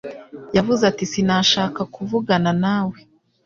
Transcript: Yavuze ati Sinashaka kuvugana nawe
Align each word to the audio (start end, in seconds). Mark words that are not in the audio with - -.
Yavuze 0.55 0.81
ati 0.91 1.03
Sinashaka 1.11 1.81
kuvugana 1.93 2.51
nawe 2.63 2.97